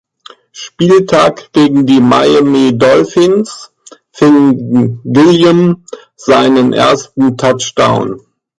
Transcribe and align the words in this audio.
Spieltag 0.51 1.51
gegen 1.53 1.85
die 1.85 1.99
Miami 2.01 2.75
Dolphins 2.75 3.71
fing 4.11 4.99
Gilliam 5.03 5.85
seinen 6.15 6.73
ersten 6.73 7.37
Touchdown. 7.37 8.19